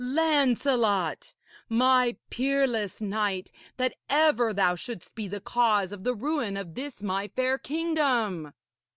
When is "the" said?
5.27-5.39, 6.05-6.15